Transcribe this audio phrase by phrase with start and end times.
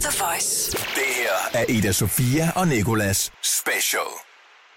[0.00, 0.72] The Voice.
[0.72, 4.10] Det her er Ida Sofia og Nikolas Special.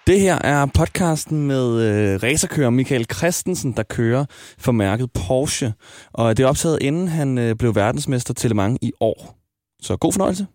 [0.06, 4.24] Det her er podcasten med øh, racerkører Michael Christensen, der kører
[4.58, 5.74] for mærket Porsche.
[6.12, 9.38] Og det er optaget, inden han øh, blev verdensmester til Le Mans i år.
[9.82, 10.46] Så god fornøjelse.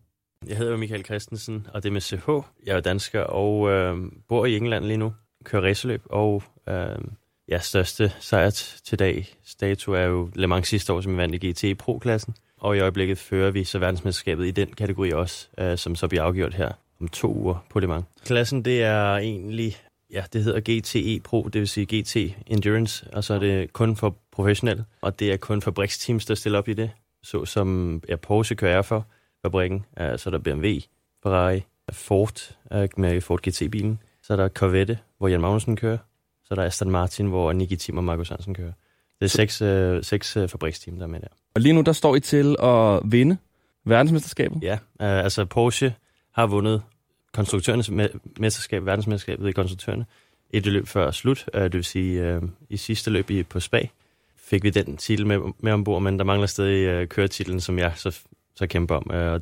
[0.47, 2.29] Jeg hedder Michael Christensen, og det er med CH.
[2.65, 3.97] Jeg er dansker og øh,
[4.27, 5.13] bor i England lige nu.
[5.45, 6.97] Kører racerløb, og øh,
[7.47, 8.49] ja, største sejr
[8.85, 9.27] til dag
[9.61, 12.35] dato er jo Le Mans sidste år, som vi vandt i GT Pro-klassen.
[12.59, 16.23] Og i øjeblikket fører vi så verdensmesterskabet i den kategori også, øh, som så bliver
[16.23, 18.05] afgjort her om to uger på Le Mans.
[18.25, 19.77] Klassen, det er egentlig,
[20.11, 23.95] ja, det hedder GTE Pro, det vil sige GT Endurance, og så er det kun
[23.95, 26.91] for professionelle, og det er kun fabriksteams, der stiller op i det,
[27.23, 29.05] så som ja, Porsche kører for
[29.45, 30.79] fabrikken, øh, så er der BMW,
[31.23, 35.97] Ferrari, Ford øh, med Ford GT-bilen, så er der Corvette, hvor Jan Magnussen kører,
[36.43, 38.71] så er der Aston Martin, hvor Nicky Tim og Markus Hansen kører.
[39.19, 41.27] Det er seks, uh, seks uh, fabriksteam, der er med der.
[41.55, 43.37] Og lige nu, der står I til at vinde
[43.85, 44.63] verdensmesterskabet.
[44.63, 45.93] Ja, uh, altså Porsche
[46.31, 46.81] har vundet
[47.33, 50.05] konstruktørernes me- mesterskab, verdensmesterskabet i konstruktørerne,
[50.49, 53.87] et løb før slut, uh, det vil sige uh, i sidste løb i, på Spa,
[54.37, 57.93] fik vi den titel med, med ombord, men der mangler stadig uh, køretitlen, som jeg
[57.95, 58.19] så,
[58.55, 59.07] så kæmper om.
[59.09, 59.41] Uh, og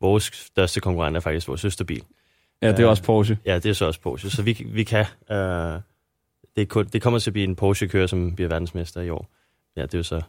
[0.00, 2.02] vores største konkurrent er faktisk vores søsterbil.
[2.62, 3.38] Ja, det er også Porsche.
[3.44, 5.06] Ja, det er så også Porsche, så vi, vi kan...
[5.30, 5.80] Uh,
[6.56, 9.30] det, er kun, det kommer til at blive en Porsche-kører, som bliver verdensmester i år.
[9.76, 10.22] Ja, det er jo så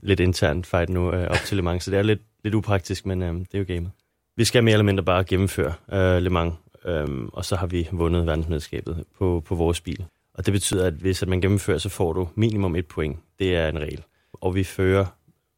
[0.00, 3.06] lidt internt fight nu øh, op til Le Mans, så det er lidt, lidt upraktisk,
[3.06, 3.90] men øh, det er jo gamet.
[4.36, 6.54] Vi skal mere eller mindre bare gennemføre øh, Le Mans,
[6.84, 10.04] øh, og så har vi vundet verdensmesterskabet på, på vores bil.
[10.34, 13.18] Og det betyder, at hvis at man gennemfører, så får du minimum et point.
[13.38, 14.02] Det er en regel.
[14.32, 15.06] Og vi fører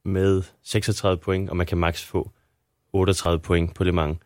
[0.05, 2.31] med 36 point, og man kan maks få
[2.93, 4.19] 38 point på Le Mans.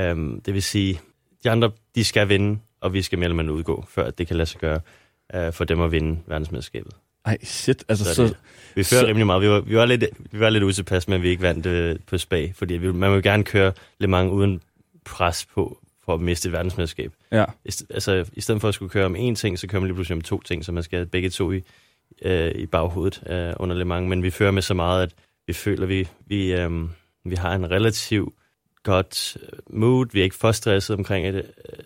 [0.00, 1.00] Um, det vil sige,
[1.44, 4.36] de andre, de skal vinde, og vi skal mere eller mindre udgå, før det kan
[4.36, 4.80] lade sig gøre
[5.36, 6.92] uh, for dem at vinde verdensmesterskabet.
[7.24, 7.84] Ej, shit.
[7.88, 8.36] Altså, Så, så, det,
[8.74, 9.42] vi fører så- rimelig meget.
[9.42, 11.96] Vi var, vi var lidt, vi var lidt utilpas med, at vi ikke vandt øh,
[12.06, 14.60] på Spa, fordi vi, man vil gerne køre Le Mans uden
[15.04, 17.12] pres på for at miste et verdensmesterskab.
[17.32, 17.44] ja.
[17.64, 19.94] I, altså, I stedet for at skulle køre om én ting, så kører man lige
[19.94, 21.62] pludselig om to ting, så man skal begge to i,
[22.22, 24.08] øh, i baghovedet øh, under Le Mans.
[24.08, 25.12] Men vi fører med så meget, at
[25.46, 26.70] vi føler, at vi, vi, øh,
[27.24, 28.34] vi har en relativt
[28.88, 30.06] godt øh, mood.
[30.12, 31.42] Vi er ikke for stresset omkring et, øh,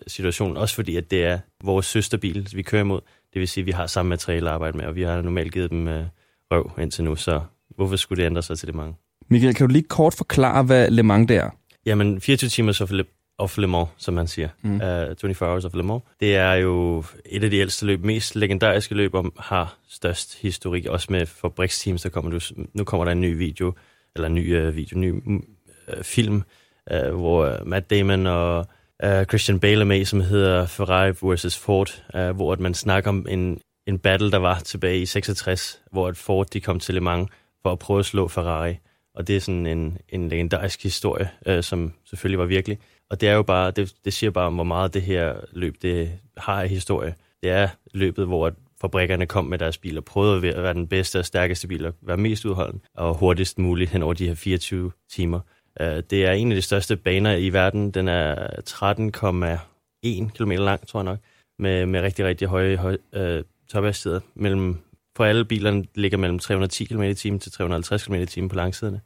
[0.07, 3.01] situationen, også fordi at det er vores søsterbil, vi kører imod.
[3.33, 5.53] Det vil sige, at vi har samme materiale at arbejde med, og vi har normalt
[5.53, 6.05] givet dem øh,
[6.51, 7.41] røv indtil nu, så
[7.75, 8.95] hvorfor skulle det ændre sig til det mange?
[9.29, 11.49] Michael, kan du lige kort forklare, hvad Le Mans det er?
[11.85, 13.03] Jamen, 24 timer of Le,
[13.37, 14.49] of Le Mans, som man siger.
[14.61, 14.69] Mm.
[14.69, 14.75] Mm.
[14.75, 16.01] Uh, 24 Hours of Le Mans.
[16.19, 20.85] Det er jo et af de ældste løb, mest legendariske løb, og har størst historik,
[20.85, 23.73] også med fabriksteams, der kommer nu, nu kommer der en ny video,
[24.15, 26.43] eller en ny uh, video, ny uh, film,
[26.91, 28.65] øh, hvor øh, Matt Damon og
[29.03, 31.57] øh, Christian Bale er med, som hedder Ferrari vs.
[31.57, 35.81] Ford, øh, hvor at man snakker om en, en battle, der var tilbage i 66,
[35.91, 37.29] hvor at Ford de kom til Le Mans
[37.61, 38.75] for at prøve at slå Ferrari.
[39.15, 42.79] Og det er sådan en, en legendarisk historie, øh, som selvfølgelig var virkelig.
[43.09, 46.11] Og det er jo bare, det, det siger bare, hvor meget det her løb det
[46.37, 47.15] har af historie.
[47.43, 50.73] Det er løbet, hvor at fabrikkerne kom med deres biler, prøvede at være- at være
[50.73, 54.27] den bedste og stærkeste bil, og være mest udholden og hurtigst muligt hen over de
[54.27, 55.39] her 24 timer.
[55.81, 57.91] Øh, det er en af de største baner i verden.
[57.91, 61.19] Den er 13,1 km lang, tror jeg nok,
[61.59, 64.21] med, med rigtig, rigtig høje, høje øh, tophastigheder.
[64.35, 64.77] Mellem,
[65.15, 68.55] for alle bilerne ligger mellem 310 km i timen til 350 km i timen på
[68.55, 69.01] langsiderne.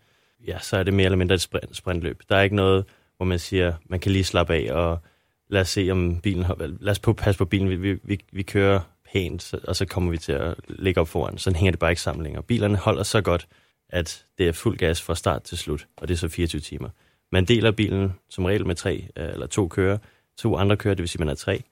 [0.48, 2.22] Ja, så er det mere eller mindre et sprint, sprintløb.
[2.30, 2.86] Der er ikke noget,
[3.18, 5.00] hvor man siger, man kan lige slappe af og
[5.50, 8.20] lad os se, om bilen har, lad os på, passe på bilen, vi, vi, vi,
[8.32, 8.80] vi kører
[9.14, 11.38] pænt, så- og så kommer vi til at ligge op foran.
[11.38, 12.44] Sådan hænger det bare ikke sammen længere.
[12.44, 13.48] Bilerne holder så godt,
[13.90, 16.90] at det er fuld gas fra start til slut, og det er så 24 timer.
[17.32, 19.98] Man deler bilen som regel med tre øh, eller to kører.
[20.38, 21.64] To andre kører, det vil sige, man er tre.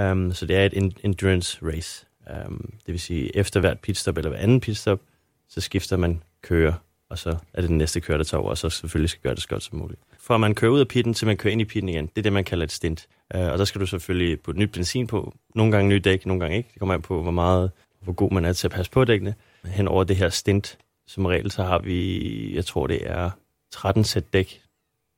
[0.00, 2.06] Um, så det er et endurance race.
[2.46, 5.00] Um, det vil sige, efter hvert pitstop eller hver anden pitstop,
[5.48, 6.72] så skifter man kører,
[7.08, 9.34] og så er det den næste kører, der tager over, og så selvfølgelig skal gøre
[9.34, 10.00] det så godt som muligt.
[10.20, 12.22] Fra man kører ud af pitten, til man kører ind i pitten igen, det er
[12.22, 13.06] det, man kalder et stint.
[13.34, 15.34] Uh, og der skal du selvfølgelig putte nyt benzin på.
[15.54, 16.68] Nogle gange nye dæk, nogle gange ikke.
[16.72, 19.34] Det kommer an på, hvor meget, hvor god man er til at passe på dækkene.
[19.64, 23.30] Hen over det her stint, som regel, så har vi, jeg tror det er
[23.70, 24.60] 13 sæt dæk,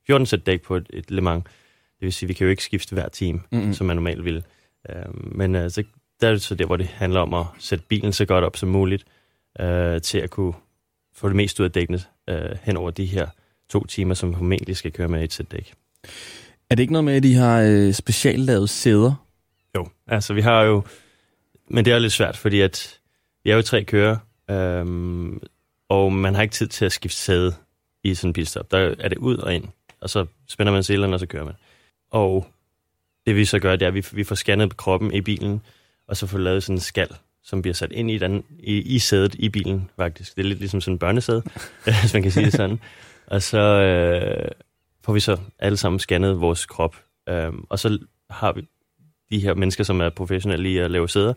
[0.07, 1.45] 14 sæt dæk på et, et Le Mans.
[1.45, 3.67] Det vil sige, vi kan jo ikke skifte hver time, Mm-mm.
[3.67, 3.73] mm.
[3.73, 4.45] som man normalt vil.
[4.89, 5.85] Uh, men uh, så,
[6.21, 8.57] der er det så der, hvor det handler om at sætte bilen så godt op
[8.57, 9.05] som muligt,
[9.61, 10.55] uh, til at kunne
[11.15, 12.01] få det mest ud af dækkene
[12.31, 13.27] uh, hen over de her
[13.69, 15.75] to timer, som formentlig skal køre med et sæt dæk.
[16.71, 19.27] Er det ikke noget med, at de har øh, speciallavet sæder?
[19.77, 20.83] Jo, altså vi har jo...
[21.69, 23.01] Men det er jo lidt svært, fordi at
[23.45, 24.17] vi er jo tre kører,
[24.51, 25.41] øhm,
[25.91, 27.55] og man har ikke tid til at skifte sæde
[28.05, 28.71] i sådan en bilstop.
[28.71, 29.65] Der er det ud og ind,
[30.01, 31.55] og så spænder man selerne, og så kører man.
[32.11, 32.47] Og
[33.27, 35.61] det vi så gør, det er, at vi, vi får scannet kroppen i bilen,
[36.09, 37.09] og så får lavet sådan en skal,
[37.43, 40.37] som bliver sat ind i, den, i, i sædet i bilen, faktisk.
[40.37, 41.43] Det er lidt ligesom sådan en børnesæde,
[42.03, 42.81] hvis man kan sige det sådan.
[43.27, 44.51] Og så, øh,
[45.05, 46.97] får vi så alle sammen scannet vores krop.
[47.29, 47.99] Øh, og så
[48.31, 48.69] har vi
[49.31, 51.35] de her mennesker, som er professionelle i at lave sæder,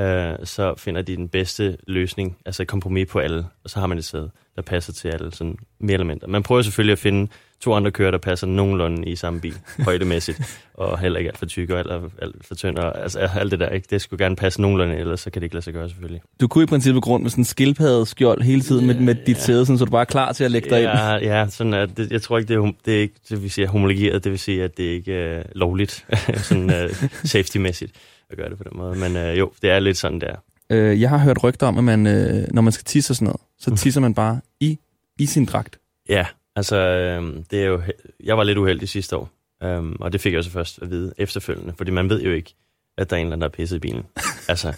[0.00, 3.86] øh, så finder de den bedste løsning, altså et kompromis på alle, og så har
[3.86, 6.28] man et sæde, der passer til alle, sådan mere mindre.
[6.28, 7.30] Man prøver selvfølgelig at finde
[7.60, 9.54] to andre kører, der passer nogenlunde i samme bil,
[9.84, 13.50] højdemæssigt, og heller ikke alt for tyk og alt, alt for tynd, og altså alt
[13.50, 13.86] det der, ikke?
[13.90, 16.20] det skulle gerne passe nogenlunde, ellers så kan det ikke lade sig gøre selvfølgelig.
[16.40, 19.66] Du kunne i princippet grund med sådan en skildpaddeskjold hele tiden med, med dit sæde,
[19.66, 21.24] sådan, så du bare er klar til at lægge dig ja, ind.
[21.24, 22.12] Ja, sådan er det.
[22.12, 24.64] Jeg tror ikke, det er, det er ikke, det vil sige homologeret, det vil sige,
[24.64, 26.06] at det ikke er lovligt,
[26.48, 26.90] sådan uh,
[27.24, 27.92] safety-mæssigt
[28.34, 28.98] at gøre det på den måde.
[28.98, 30.36] Men uh, jo, det er lidt sådan der.
[30.70, 33.26] Øh, jeg har hørt rygter om, at man, øh, når man skal tisse og sådan
[33.26, 33.76] noget, så Mm.
[33.76, 34.78] tisser man bare i,
[35.18, 35.78] i sin dragt.
[36.08, 36.26] Ja,
[36.56, 37.82] altså, øhm, det er jo,
[38.24, 39.30] jeg var lidt uheldig sidste år,
[39.62, 42.54] øhm, og det fik jeg også først at vide efterfølgende, fordi man ved jo ikke,
[42.98, 44.02] at der er en eller anden, der er pisset i bilen.
[44.48, 44.74] altså,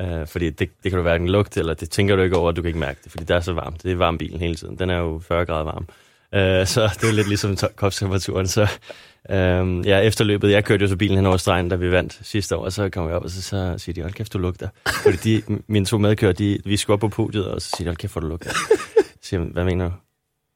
[0.00, 2.56] øh, fordi det, det kan du hverken lugte, eller det tænker du ikke over, og
[2.56, 3.82] du kan ikke mærke det, fordi det er så varmt.
[3.82, 4.78] Det er varm bilen hele tiden.
[4.78, 5.86] Den er jo 40 grader varm.
[6.34, 8.46] Øh, så det er lidt ligesom kropstemperaturen.
[8.46, 8.68] Så
[9.30, 12.56] øhm, ja, efterløbet, jeg kørte jo så bilen hen over stregen, da vi vandt sidste
[12.56, 14.68] år, og så kom jeg op, og så, så siger de, hold kæft, du lugter.
[15.02, 17.88] Fordi de, mine to medkører, de, vi skulle op på podiet, og så siger de,
[17.88, 18.50] hold kæft, hvor du lugter.
[18.50, 19.92] Så siger hvad mener du?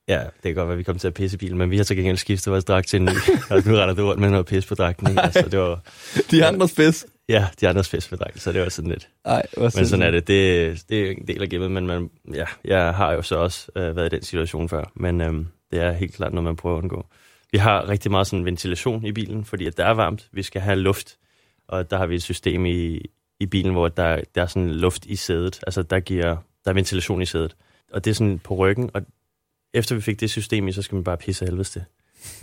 [0.09, 1.85] Ja, det kan godt være, vi kommer til at pisse i bilen, men vi har
[1.85, 3.09] så gengæld skiftet vores dragt til en ny,
[3.51, 5.09] og nu render du rundt med noget pis på dragten.
[5.11, 5.23] Ikke?
[5.23, 5.81] Altså, det var,
[6.31, 7.07] De andres pis.
[7.29, 9.09] ja, de andres pis på dragten, så det var sådan lidt.
[9.25, 10.29] Ej, Men sådan er det.
[10.29, 13.69] Det, det er en del af gamet, men man, ja, jeg har jo så også
[13.77, 14.93] øh, været i den situation før.
[14.95, 17.07] Men øhm, det er helt klart noget, man prøver at undgå.
[17.53, 20.29] Vi har rigtig meget sådan ventilation i bilen, fordi at der er varmt.
[20.33, 21.17] Vi skal have luft,
[21.69, 23.01] og der har vi et system i,
[23.41, 25.61] i bilen, hvor der, der er sådan luft i sædet.
[25.67, 27.57] Altså der giver der er ventilation i sædet.
[27.93, 29.03] Og det er sådan på ryggen, og
[29.75, 31.83] efter vi fik det system i, så skal man bare pisse helvedes til.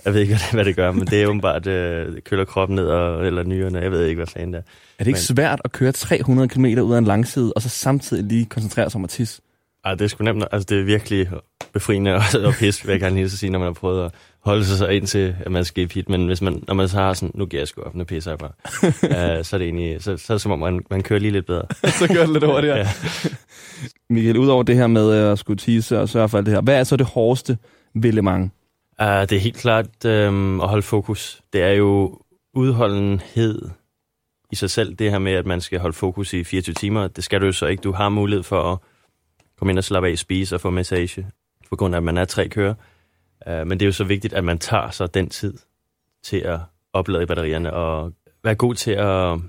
[0.06, 2.88] Jeg ved ikke, hvad det, det gør, men det er åbenbart, øh, køler kroppen ned,
[2.88, 4.62] og, eller nyrerne, jeg ved ikke, hvad fanden det er.
[4.62, 7.70] Er det ikke Men- svært at køre 300 km ud af en langside, og så
[7.70, 9.42] samtidig lige koncentrere sig om at tisse?
[9.86, 10.44] Ej, det er sgu nemt.
[10.52, 11.30] Altså, det er virkelig
[11.74, 14.12] befriende og, og pis, vil jeg gerne lige så sige, når man har prøvet at
[14.46, 16.10] holde sig så ind til, at man skal i pit.
[16.10, 18.32] Men hvis man, når man så har sådan, nu giver jeg sgu op, nu pisser
[18.32, 18.52] jeg bare,
[19.40, 21.32] uh, så er det egentlig, så, så er det som om, man, man kører lige
[21.32, 21.66] lidt bedre.
[22.00, 22.78] så gør det lidt hurtigere.
[22.86, 22.88] Ja.
[24.10, 26.80] Michael, udover det her med at skulle tisse og sørge for alt det her, hvad
[26.80, 27.58] er så det hårdeste
[27.96, 28.52] ved Le Mans?
[29.02, 31.42] Uh, det er helt klart um, at holde fokus.
[31.54, 32.20] Det er jo
[32.54, 33.70] udholdenhed
[34.52, 37.08] i sig selv, det her med, at man skal holde fokus i 24 timer.
[37.08, 37.82] Det skal du jo så ikke.
[37.82, 38.78] Du har mulighed for at
[39.58, 41.28] komme ind og slappe af, spise og få massage,
[41.70, 42.74] på grund af, at man er tre kører.
[43.48, 45.58] Øh, men det er jo så vigtigt, at man tager sig den tid
[46.24, 46.60] til at
[46.94, 49.40] oplade batterierne og være god til at øh,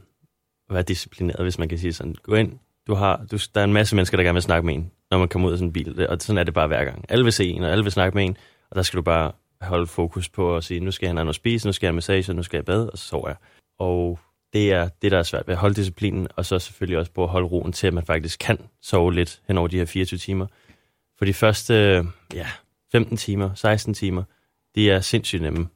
[0.71, 2.15] være disciplineret, hvis man kan sige sådan.
[2.23, 4.75] Gå ind, du har, du, der er en masse mennesker, der gerne vil snakke med
[4.75, 6.85] en, når man kommer ud af sådan en bil, og sådan er det bare hver
[6.85, 7.05] gang.
[7.09, 8.37] Alle vil se en, og alle vil snakke med en,
[8.71, 11.29] og der skal du bare holde fokus på at sige, nu skal jeg have noget
[11.29, 13.37] at spise, nu skal jeg have massage, nu skal jeg bade, og så sover jeg.
[13.79, 14.19] Og
[14.53, 17.23] det er det, der er svært ved at holde disciplinen, og så selvfølgelig også på
[17.23, 20.19] at holde roen til, at man faktisk kan sove lidt hen over de her 24
[20.19, 20.47] timer.
[21.19, 22.05] For de første
[22.35, 22.47] ja,
[22.97, 24.23] 15 timer, 16 timer,
[24.75, 25.69] de er sindssygt nemme.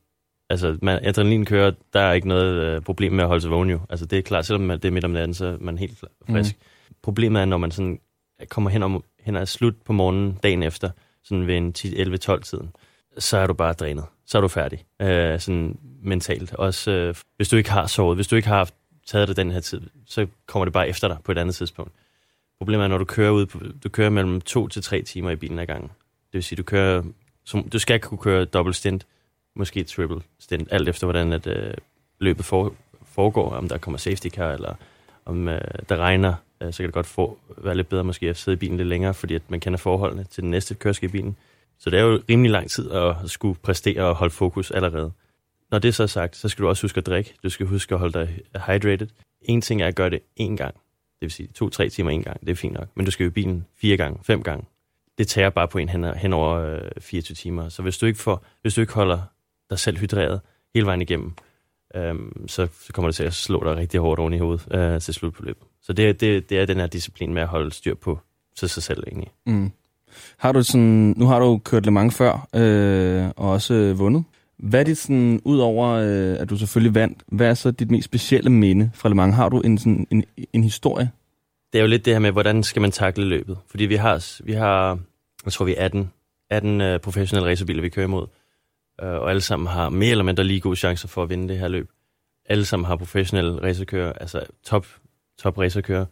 [0.51, 3.71] Altså, man, adrenalin kører, der er ikke noget øh, problem med at holde sig vågen
[3.71, 3.81] jo.
[3.91, 5.99] Altså, det er klart, selvom det er midt om natten, så er man helt
[6.31, 6.57] frisk.
[6.57, 6.95] Mm.
[7.03, 8.01] Problemet er, når man sådan
[8.49, 10.91] kommer hen, om, hen og slut på morgenen dagen efter,
[11.25, 12.71] sådan ved en 10-11-12 tiden,
[13.19, 14.05] så er du bare drænet.
[14.27, 14.85] Så er du færdig.
[15.03, 16.55] Øh, sådan mentalt.
[16.55, 18.75] Også øh, hvis du ikke har sovet, hvis du ikke har haft
[19.07, 21.93] taget det den her tid, så kommer det bare efter dig på et andet tidspunkt.
[22.59, 25.37] Problemet er, når du kører ud på, du kører mellem to til tre timer i
[25.37, 25.91] bilen ad gangen.
[26.33, 27.03] Det vil sige, du kører,
[27.45, 29.07] som, du skal kunne køre dobbelt stint,
[29.57, 31.75] måske triple stint, alt efter hvordan at, øh,
[32.19, 34.75] løbet for, foregår, om der kommer safety car, eller
[35.25, 38.37] om øh, der regner, øh, så kan det godt få, være lidt bedre måske at
[38.37, 41.09] sidde i bilen lidt længere, fordi at man kender forholdene til den næste kørsel i
[41.09, 41.37] bilen.
[41.79, 45.13] Så det er jo rimelig lang tid at skulle præstere og holde fokus allerede.
[45.71, 47.35] Når det så er sagt, så skal du også huske at drikke.
[47.43, 49.07] Du skal huske at holde dig hydrated.
[49.43, 50.75] En ting er at gøre det én gang.
[51.21, 52.41] Det vil sige to-tre timer én gang.
[52.41, 52.89] Det er fint nok.
[52.95, 54.65] Men du skal jo i bilen fire gange, fem gange.
[55.19, 57.69] Det tager bare på en hen, hen over øh, 24 timer.
[57.69, 59.21] Så hvis du ikke får, hvis du ikke holder
[59.71, 60.41] dig selv hydreret
[60.75, 61.33] hele vejen igennem,
[61.95, 62.15] øh,
[62.47, 65.15] så, så kommer det til at slå dig rigtig hårdt oven i hovedet øh, til
[65.15, 65.63] slut på løbet.
[65.83, 68.19] Så det, det, det er den her disciplin med at holde styr på
[68.57, 69.31] til sig selv egentlig.
[69.47, 69.73] Mm.
[70.37, 74.25] Har du sådan, nu har du kørt Le Mans før, øh, og også øh, vundet.
[74.59, 78.05] Hvad er det sådan, udover øh, at du selvfølgelig vandt, hvad er så dit mest
[78.05, 79.35] specielle minde fra Le Mans?
[79.35, 81.11] Har du en, sådan, en, en historie?
[81.73, 83.59] Det er jo lidt det her med, hvordan skal man takle løbet.
[83.67, 84.99] Fordi vi har, vi har
[85.45, 86.13] jeg tror vi er 18,
[86.51, 88.27] 18 uh, professionelle racerbiler, vi kører imod.
[89.03, 91.59] Uh, og alle sammen har mere eller mindre lige gode chancer for at vinde det
[91.59, 91.91] her løb.
[92.47, 94.87] Alle sammen har professionelle racerkører, altså top,
[95.39, 96.07] top racerkører.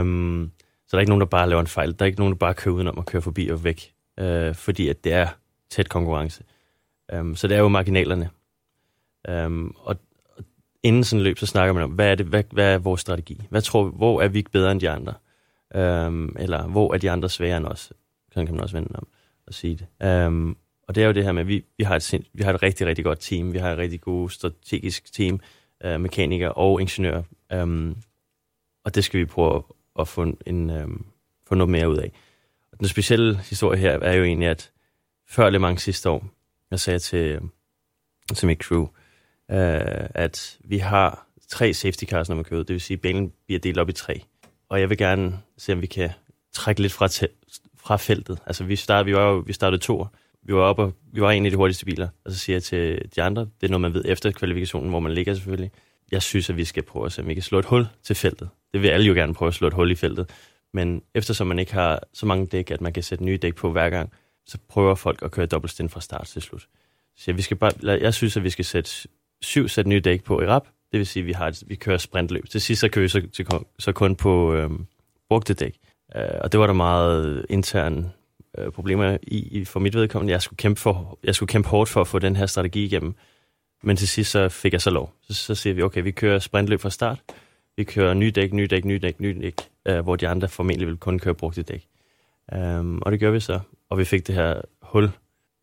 [0.00, 1.98] Um, så der er ikke nogen, der bare laver en fejl.
[1.98, 3.92] Der er ikke nogen, der bare kører udenom og kører forbi og væk.
[4.22, 5.28] Uh, fordi at det er
[5.70, 6.44] tæt konkurrence.
[7.12, 8.30] Um, så det er jo marginalerne.
[9.28, 9.96] Um, og
[10.82, 13.42] inden sådan løb, så snakker man om, hvad er, det, hvad, hvad er vores strategi?
[13.50, 15.14] Hvad tror, vi, hvor er vi bedre end de andre?
[15.74, 17.92] Øhm, eller hvor er de andre sværere end os?
[18.32, 19.06] Sådan kan man også vende om
[19.46, 20.06] og sige det.
[20.08, 20.56] Øhm,
[20.88, 22.52] Og det er jo det her med, at vi, vi, har, et, sind, vi har
[22.54, 23.52] et rigtig, rigtig godt team.
[23.52, 25.40] Vi har et rigtig godt strategisk team,
[25.84, 27.22] øh, mekanikere og ingeniører.
[27.52, 27.96] Øhm,
[28.84, 29.62] og det skal vi prøve at,
[30.00, 31.04] at få, en, øhm,
[31.48, 32.12] få noget mere ud af.
[32.72, 34.70] Og den specielle historie her er jo egentlig, at
[35.28, 36.24] før Le Mans sidste år,
[36.70, 37.40] jeg sagde til,
[38.34, 38.88] til mit crew,
[39.50, 43.32] øh, at vi har tre safety cars, når man kører Det vil sige, at banen
[43.46, 44.22] bliver delt op i tre.
[44.68, 46.10] Og jeg vil gerne se, om vi kan
[46.52, 47.06] trække lidt fra,
[47.76, 48.38] fra feltet.
[48.46, 50.06] Altså, vi start, vi var jo, vi startede to
[50.42, 52.62] vi var oppe, og vi var en af de hurtigste biler, og så siger jeg
[52.62, 55.70] til de andre, det er noget, man ved efter kvalifikationen, hvor man ligger selvfølgelig.
[56.12, 58.16] Jeg synes, at vi skal prøve at se, om vi kan slå et hul til
[58.16, 58.48] feltet.
[58.72, 60.30] Det vil alle jo gerne prøve at slå et hul i feltet.
[60.72, 63.72] Men eftersom man ikke har så mange dæk, at man kan sætte nye dæk på
[63.72, 64.12] hver gang,
[64.46, 66.68] så prøver folk at køre dobbeltstint fra start til slut.
[67.16, 69.08] Så jeg, vi skal bare, jeg synes, at vi skal sætte
[69.42, 70.66] syv sæt nye dæk på i rap.
[70.92, 72.48] Det vil sige, at vi, har et, vi kører sprintløb.
[72.48, 73.46] Til sidst så kører vi så, til,
[73.78, 74.70] så kun på øh,
[75.28, 75.74] brugte dæk.
[76.16, 78.12] Øh, og det var der meget intern
[78.58, 80.32] øh, problemer i, i, for mit vedkommende.
[80.32, 83.14] Jeg skulle, kæmpe for, jeg skulle kæmpe hårdt for at få den her strategi igennem.
[83.82, 85.12] Men til sidst så fik jeg så lov.
[85.22, 87.20] Så, så siger vi, okay, vi kører sprintløb fra start.
[87.76, 89.54] Vi kører ny dæk, ny dæk, ny dæk, ny dæk,
[89.86, 91.86] øh, hvor de andre formentlig vil kun køre brugte dæk.
[92.52, 93.60] Um, og det gør vi så.
[93.88, 95.10] Og vi fik det her hul,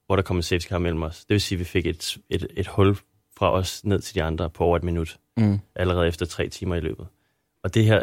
[0.05, 1.25] hvor der kom en safety car mellem os.
[1.25, 2.97] Det vil sige, at vi fik et, et, et hul
[3.37, 5.17] fra os ned til de andre på over et minut.
[5.37, 5.59] Mm.
[5.75, 7.07] Allerede efter tre timer i løbet.
[7.63, 8.01] Og det her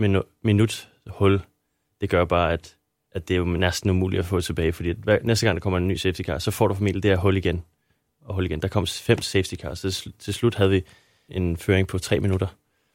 [0.00, 1.40] minu- minut hul,
[2.00, 2.76] det gør bare, at
[3.14, 5.78] at det er jo næsten umuligt at få tilbage, fordi hver, næste gang der kommer
[5.78, 7.64] en ny safety car, så får du formentlig det her hul igen.
[8.24, 8.62] Og hul igen.
[8.62, 10.82] Der kom fem safety cars, så til slut havde vi
[11.28, 12.46] en føring på tre minutter,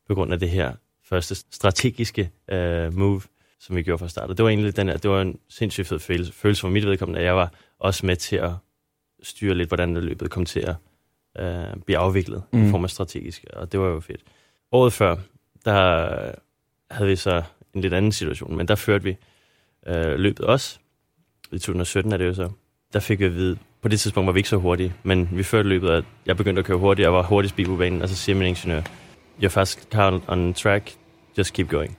[0.07, 3.21] på grund af det her første strategiske uh, move,
[3.59, 4.29] som vi gjorde fra start.
[4.29, 6.85] Og det var egentlig den her, det var en sindssygt fed følelse, følelse for mit
[6.85, 8.51] vedkommende, at jeg var også med til at
[9.23, 10.75] styre lidt, hvordan det løbet kom til at
[11.41, 12.67] uh, blive afviklet mm.
[12.67, 14.21] i form af strategisk, og det var jo fedt.
[14.71, 15.15] Året før,
[15.65, 16.31] der
[16.91, 17.43] havde vi så
[17.73, 19.17] en lidt anden situation, men der førte vi
[19.87, 20.79] øh, løbet også.
[21.51, 22.49] I 2017 er det jo så.
[22.93, 25.43] Der fik vi at vide, på det tidspunkt var vi ikke så hurtige, men vi
[25.43, 28.09] førte løbet, at jeg begyndte at køre hurtigt, og var hurtigst bil på banen, og
[28.09, 28.81] så siger min ingeniør,
[29.43, 30.95] you're fast car on track,
[31.37, 31.97] just keep going.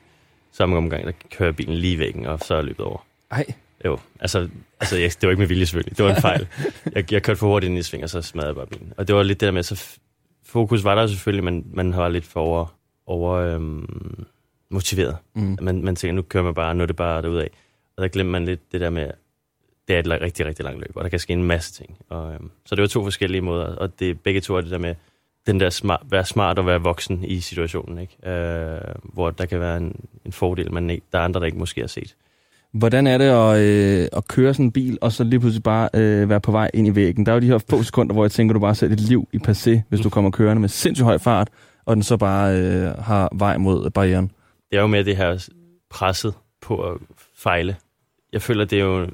[0.52, 3.06] Samme omgang, der kører bilen lige væggen, og så er løbet over.
[3.30, 3.44] Ej.
[3.84, 4.48] Jo, altså,
[4.80, 5.96] altså jeg, det var ikke med vilje selvfølgelig.
[5.98, 6.46] Det var en fejl.
[6.94, 8.92] Jeg, jeg kørte for hurtigt ind i sving, og så smadrede jeg bare bilen.
[8.96, 9.98] Og det var lidt det der med, så
[10.44, 14.26] fokus var der selvfølgelig, men man var lidt for over, over øhm,
[14.70, 15.16] motiveret.
[15.34, 15.58] Mm.
[15.60, 17.46] Man, man tænker, nu kører man bare, nu er det bare derudad.
[17.96, 19.10] Og der glemmer man lidt det der med,
[19.88, 21.96] det er et rigtig, rigtig langt løb, og der kan ske en masse ting.
[22.08, 24.78] Og, øhm, så det var to forskellige måder, og det begge to er det der
[24.78, 24.94] med,
[25.46, 28.30] den der smart, være smart og være voksen i situationen, ikke?
[28.30, 31.58] Øh, hvor der kan være en, en fordel, men ikke, der er andre, der ikke
[31.58, 32.16] måske har set.
[32.72, 35.88] Hvordan er det at, øh, at køre sådan en bil, og så lige pludselig bare
[35.94, 37.26] øh, være på vej ind i væggen?
[37.26, 39.28] Der er jo de her få sekunder, hvor jeg tænker, du bare sætter dit liv
[39.32, 41.50] i passé, hvis du kommer kørende med sindssygt høj fart,
[41.84, 44.30] og den så bare øh, har vej mod barrieren.
[44.70, 45.48] Det er jo med det her
[45.90, 46.98] presset på at
[47.34, 47.76] fejle.
[48.32, 49.08] Jeg føler, det er jo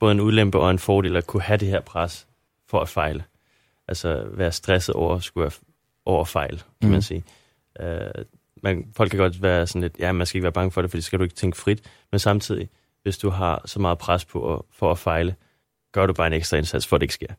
[0.00, 2.26] både en ulempe og en fordel at kunne have det her pres
[2.68, 3.24] for at fejle.
[3.88, 5.50] Altså være stresset over at skulle
[6.04, 6.90] over at fejle, kan mm.
[6.90, 7.24] man sige.
[7.80, 8.24] Uh,
[8.62, 10.90] man, folk kan godt være sådan lidt, ja, man skal ikke være bange for det,
[10.90, 11.82] for det skal du ikke tænke frit.
[12.12, 12.68] Men samtidig,
[13.06, 15.34] hvis du har så meget pres på at, for at fejle,
[15.92, 17.34] gør du bare en ekstra indsats, for at det ikke sker.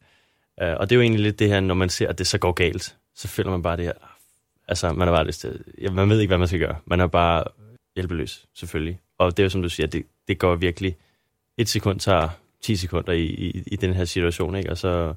[0.62, 2.38] Uh, og det er jo egentlig lidt det her, når man ser, at det så
[2.38, 3.93] går galt, så føler man bare det her,
[4.67, 6.75] altså man er bare lyst til, ja, man ved ikke, hvad man skal gøre.
[6.86, 7.43] Man er bare
[7.95, 9.00] hjælpeløs, selvfølgelig.
[9.17, 10.95] Og det er jo som du siger, det, det går virkelig,
[11.57, 12.29] et sekund tager
[12.62, 14.69] 10 sekunder i, i, i den her situation, ikke?
[14.69, 15.13] og så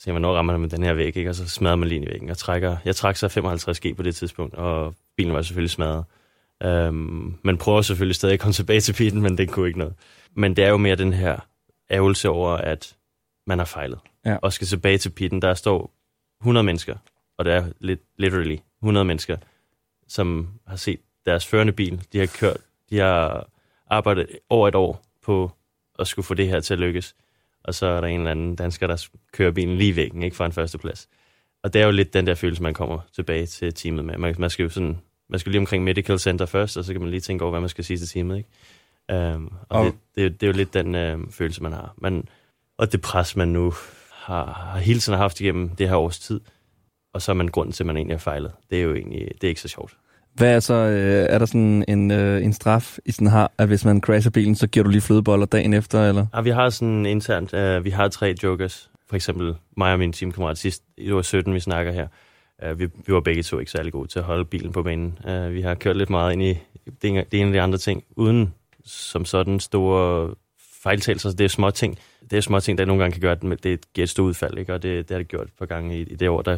[0.00, 1.30] tænker man, når rammer man med den her væg, ikke?
[1.30, 2.30] og så smadrer man lige i væggen.
[2.30, 6.04] Og trækker, jeg trak så 55 G på det tidspunkt, og bilen var selvfølgelig smadret.
[6.64, 9.94] Um, man prøver selvfølgelig stadig at komme tilbage til pitten, men det kunne ikke noget.
[10.34, 11.38] Men det er jo mere den her
[11.90, 12.96] ævelse over, at
[13.46, 13.98] man har fejlet.
[14.24, 14.36] Ja.
[14.42, 15.42] Og skal tilbage til pitten.
[15.42, 15.90] Der står
[16.40, 16.96] 100 mennesker,
[17.38, 19.36] og det er lidt, literally 100 mennesker,
[20.08, 22.02] som har set deres førende bil.
[22.12, 22.56] De har kørt,
[22.90, 23.48] de har
[23.90, 25.52] arbejdet over et år på
[25.98, 27.14] at skulle få det her til at lykkes.
[27.64, 30.46] Og så er der en eller anden dansker, der kører bilen lige væggen, ikke fra
[30.46, 31.08] en førsteplads.
[31.62, 34.18] Og det er jo lidt den der følelse, man kommer tilbage til teamet med.
[34.18, 34.98] Man, man skal jo sådan,
[35.30, 37.60] man skal lige omkring Medical Center først, og så kan man lige tænke over, hvad
[37.60, 38.48] man skal sige til teamet, ikke?
[39.34, 41.94] Um, og, og det, det, det, er jo lidt den uh, følelse, man har.
[41.98, 42.28] Man,
[42.78, 43.72] og det pres, man nu
[44.12, 46.40] har, har hele tiden haft igennem det her års tid,
[47.14, 48.52] og så er man grunden til, at man egentlig har fejlet.
[48.70, 49.96] Det er jo egentlig, det er ikke så sjovt.
[50.34, 53.66] Hvad er så, øh, er der sådan en, øh, en straf, I sådan har, at
[53.66, 56.26] hvis man crasher bilen, så giver du lige flødeboller dagen efter, eller?
[56.34, 58.90] Ja, vi har sådan internt, øh, vi har tre jokers.
[59.08, 62.08] For eksempel mig og min teamkammerat sidst, det var 17, vi snakker her.
[62.62, 65.18] Øh, vi, vi var begge to ikke særlig gode til at holde bilen på banen.
[65.28, 66.54] Øh, vi har kørt lidt meget ind i
[67.02, 70.34] det, det ene og de andre ting, uden som sådan store
[70.82, 71.30] fejltagelser.
[71.30, 71.98] Det er små ting.
[72.30, 74.58] Det er små ting, der nogle gange kan gøre, at det giver et stort udfald.
[74.58, 74.74] Ikke?
[74.74, 76.56] Og det, det har det gjort et par gange i, i det år, der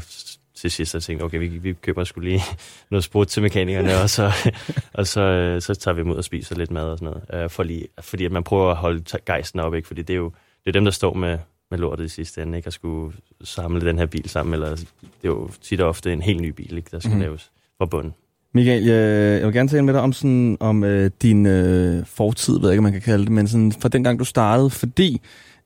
[0.54, 2.42] til sidst har tænkt, okay, vi, vi køber skulle lige
[2.90, 4.52] noget sprut til mekanikerne, og så,
[4.92, 7.52] og så, øh, så tager vi ud og spiser lidt mad og sådan noget.
[7.52, 9.88] For lige, fordi at man prøver at holde gejsten op, ikke?
[9.88, 10.32] fordi det er jo
[10.64, 11.38] det er dem, der står med
[11.70, 12.66] med lortet i sidste ende, ikke?
[12.66, 14.86] At skulle samle den her bil sammen, eller det
[15.24, 16.88] er jo tit og ofte en helt ny bil, ikke?
[16.90, 17.20] der skal mm.
[17.20, 18.14] laves fra bunden.
[18.54, 22.68] Michael, jeg, vil gerne tale med dig om, sådan, om øh, din øh, fortid, ved
[22.68, 25.20] jeg ikke, man kan kalde det, men sådan, fra dengang du startede, fordi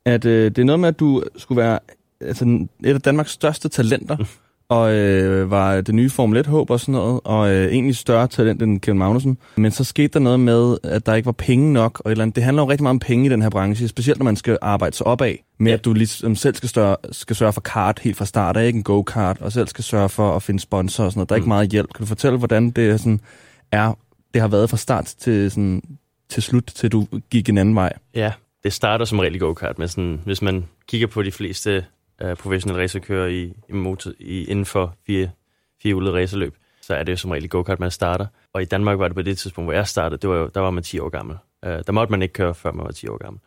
[0.05, 1.79] at, øh, det er noget med, at du skulle være
[2.21, 4.17] altså, et af Danmarks største talenter,
[4.69, 8.63] og øh, var det nye Formel 1-håb og sådan noget, og øh, egentlig større talent
[8.63, 9.39] end Kevin Magnussen.
[9.57, 12.23] Men så skete der noget med, at der ikke var penge nok, og et eller
[12.23, 12.37] andet.
[12.37, 14.59] det handler jo rigtig meget om penge i den her branche, specielt når man skal
[14.63, 15.77] arbejde sig opad, med Ja.
[15.79, 18.77] at du ligesom selv skal, større, skal sørge for kart helt fra start af, ikke
[18.77, 21.29] en go-kart, og selv skal sørge for at finde sponsor og sådan noget.
[21.29, 21.49] Der er ikke Mm.
[21.49, 21.93] meget hjælp.
[21.95, 23.21] Kan du fortælle, hvordan det er sådan,
[23.73, 23.99] er,
[24.35, 25.83] det har været fra start til, sådan,
[26.31, 27.93] til slut, til du gik en anden vej?
[28.15, 28.33] Ja,
[28.65, 31.85] det starter som regel go-kart, men sådan, hvis man kigger på de fleste
[32.25, 35.31] uh, professionelle racerkører i, i, motor, i, inden for fire,
[35.83, 38.27] firehjulet racerløb, så er det jo som regel go-kart, man starter.
[38.53, 40.61] Og i Danmark var det på det tidspunkt, hvor jeg startede, det var jo, der
[40.61, 41.37] var man 10 år gammel.
[41.67, 43.41] Uh, der måtte man ikke køre, før man var 10 år gammel.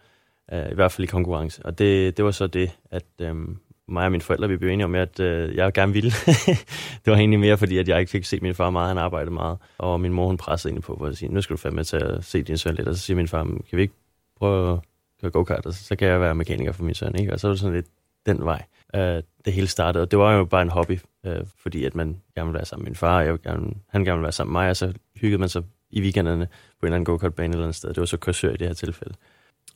[0.52, 1.66] Uh, I hvert fald i konkurrence.
[1.66, 4.86] Og det, det var så det, at um, mig og mine forældre, vi blev enige
[4.86, 6.12] om, at uh, jeg gerne ville.
[7.04, 9.34] det var egentlig mere, fordi at jeg ikke fik set min far meget, han arbejdede
[9.34, 9.58] meget.
[9.78, 11.98] Og min mor, hun pressede egentlig på, for at sige, nu skal du fandme til
[11.98, 12.88] at se din søn lidt.
[12.88, 13.94] Og så siger min far, kan vi ikke
[14.38, 14.80] prøve at
[15.22, 17.34] køre go-kart, og så, så kan jeg være mekaniker for min søn, ikke?
[17.34, 17.88] Og så var det sådan lidt
[18.28, 18.64] den vej,
[18.96, 20.02] Øh, det hele startede.
[20.02, 22.84] Og det var jo bare en hobby, øh, fordi at man gerne ville være sammen
[22.84, 24.94] med min far, og jeg gerne, han gerne ville være sammen med mig, og så
[25.16, 27.90] hyggede man sig i weekenderne på en eller anden go-kart-bane eller andet sted.
[27.90, 29.14] Det var så kursør i det her tilfælde.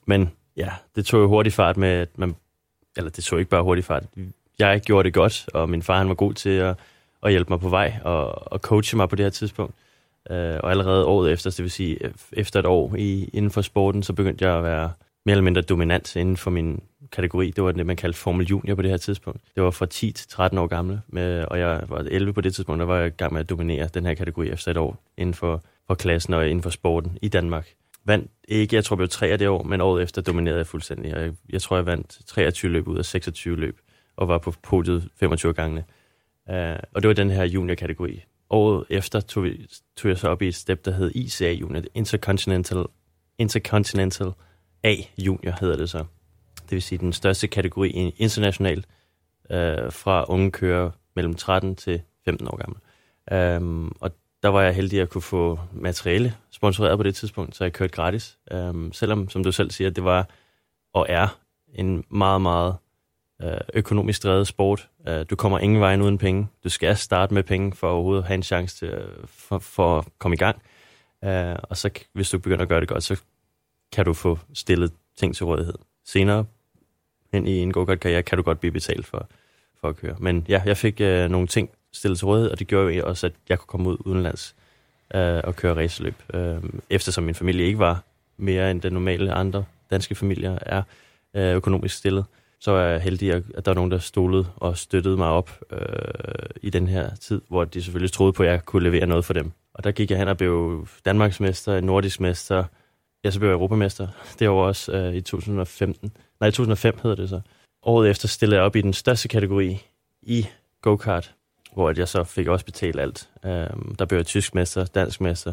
[0.06, 2.34] Men ja, det tog jo hurtig fart med, at man,
[2.96, 4.04] eller det tog ikke bare hurtig fart.
[4.58, 6.78] Jeg gjorde det godt, og min far han var god til at,
[7.22, 9.74] at hjælpe mig på vej og, og coache mig på det her tidspunkt.
[10.30, 11.98] Uh, og allerede året efter, det vil sige
[12.32, 14.92] efter et år i, inden for sporten, så begyndte jeg at være
[15.26, 17.50] mere eller mindre dominant inden for min kategori.
[17.50, 19.40] Det var det, man kaldte Formel Junior på det her tidspunkt.
[19.54, 22.54] Det var fra 10 til 13 år gamle, med, og jeg var 11 på det
[22.54, 25.02] tidspunkt, der var jeg i gang med at dominere den her kategori efter et år
[25.16, 27.68] inden for, for klassen og inden for sporten i Danmark.
[28.04, 30.66] Vandt ikke, jeg tror, jeg blev 3 af det år, men året efter dominerede jeg
[30.66, 31.10] fuldstændig.
[31.10, 33.78] Jeg, jeg tror, jeg vandt 23 løb ud af 26 løb,
[34.16, 35.84] og var på podiet 25 gange.
[36.50, 36.54] Uh,
[36.94, 38.24] og det var den her junior-kategori.
[38.50, 41.82] Året efter tog, vi, tog jeg så op i et step, der hed ICA Junior,
[41.94, 42.84] Intercontinental,
[43.38, 44.32] Intercontinental
[44.84, 46.04] A Junior hedder det så.
[46.72, 48.86] Det vil sige den største kategori internationalt
[49.50, 52.78] øh, fra unge kører mellem 13 til 15 år gammel.
[53.56, 54.10] Um, og
[54.42, 57.92] der var jeg heldig at kunne få materiale sponsoreret på det tidspunkt, så jeg kørte
[57.92, 58.38] gratis.
[58.54, 60.28] Um, selvom, som du selv siger, det var
[60.92, 61.38] og er
[61.74, 62.76] en meget, meget
[63.42, 64.88] øh, økonomisk drevet sport.
[65.08, 66.48] Øh, du kommer ingen vej uden penge.
[66.64, 70.04] Du skal starte med penge for overhovedet at have en chance til, for, for at
[70.18, 70.62] komme i gang.
[71.22, 73.22] Uh, og så hvis du begynder at gøre det godt, så
[73.92, 75.74] kan du få stillet ting til rådighed.
[76.04, 76.44] Senere
[77.32, 79.28] hen i en go-kart-karriere kan du godt blive betalt for,
[79.80, 80.16] for at køre.
[80.18, 83.26] Men ja, jeg fik øh, nogle ting stillet til rådighed, og det gjorde jo også,
[83.26, 84.54] at jeg kunne komme ud udenlands
[85.14, 86.14] øh, og køre raceløb.
[86.34, 86.56] Øh,
[86.90, 88.04] eftersom min familie ikke var
[88.36, 90.82] mere end den normale andre danske familier er
[91.34, 92.24] øh, økonomisk stillet,
[92.60, 95.78] så er jeg heldig, at der var nogen, der stolede og støttede mig op øh,
[96.62, 99.32] i den her tid, hvor de selvfølgelig troede på, at jeg kunne levere noget for
[99.32, 99.52] dem.
[99.74, 102.64] Og der gik jeg hen og blev Danmarksmester, nordisk mester,
[103.24, 104.08] Ja, så blev jeg europamester.
[104.38, 106.12] Det var også øh, i 2015.
[106.40, 107.40] Nej, 2005 hedder det så.
[107.82, 109.82] Året efter stillede jeg op i den største kategori
[110.22, 110.46] i
[110.80, 111.34] go-kart,
[111.74, 113.28] hvor jeg så fik også betalt alt.
[113.44, 115.52] Øhm, der blev jeg tysk mester, dansk mester,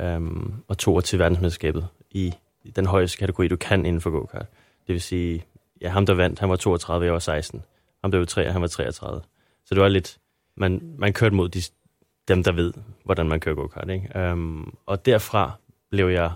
[0.00, 2.34] øhm, og to til verdensmesterskabet i,
[2.76, 4.46] den højeste kategori, du kan inden for go-kart.
[4.86, 5.44] Det vil sige,
[5.80, 7.62] ja, ham der vandt, han var 32, jeg var 16.
[8.02, 9.20] Ham der var 3, han var 33.
[9.64, 10.18] Så det var lidt,
[10.56, 11.62] man, man kørte mod de,
[12.28, 12.72] dem, der ved,
[13.04, 13.90] hvordan man kører go-kart.
[13.90, 14.18] Ikke?
[14.18, 15.52] Øhm, og derfra
[15.90, 16.32] blev jeg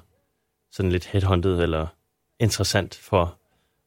[0.71, 1.87] sådan lidt headhunted eller
[2.41, 3.35] interessant for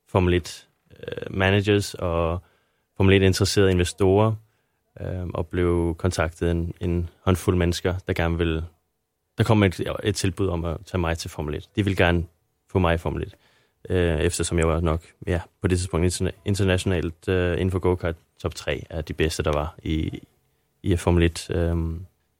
[0.07, 2.39] Formel 1 øh, managers og
[2.97, 4.35] Formel 1 interesserede investorer,
[5.01, 8.65] øh, og blev kontaktet en, en håndfuld mennesker, der gerne ville...
[9.37, 11.69] Der kom et, et tilbud om at tage mig til Formel 1.
[11.75, 12.25] De ville gerne
[12.71, 13.35] få mig i Formel 1,
[13.89, 18.55] øh, eftersom jeg var nok ja, på det tidspunkt internationalt øh, inden for go-kart top
[18.55, 20.21] 3 af de bedste, der var i,
[20.83, 21.77] i Formel 1 øh,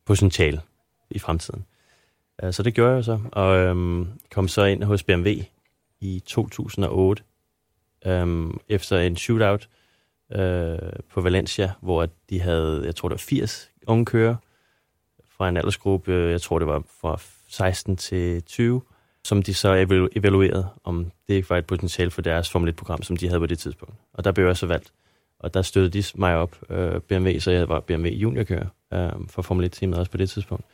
[0.05, 0.61] potentiale
[1.09, 1.65] i fremtiden.
[2.43, 5.29] Øh, så det gjorde jeg så, og øhm, kom så ind hos BMW
[5.99, 7.23] i 2008,
[8.05, 9.69] øhm, efter en shootout
[10.31, 10.77] øh,
[11.09, 14.35] på Valencia, hvor de havde, jeg tror det var 80 unge kører
[15.37, 18.81] fra en aldersgruppe, jeg tror det var fra 16 til 20,
[19.23, 23.03] som de så evalu- evaluerede, om det ikke var et potentiale for deres Formel 1-program,
[23.03, 23.95] som de havde på det tidspunkt.
[24.13, 24.93] Og der blev jeg så valgt.
[25.39, 29.41] Og der støttede de mig op, øh, BMW, så jeg var BMW juniorkører øh, for
[29.41, 30.65] Formel 1-teamet også på det tidspunkt.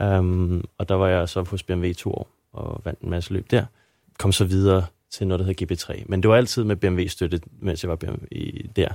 [0.00, 3.32] Um, og der var jeg så hos BMW i to år og vandt en masse
[3.32, 3.64] løb der.
[4.18, 6.04] Kom så videre til noget, der hedder GB3.
[6.06, 8.16] Men det var altid med BMW-støtte, mens jeg var BMW
[8.76, 8.88] der.